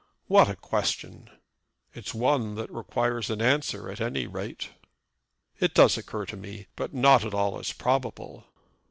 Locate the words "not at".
6.91-7.35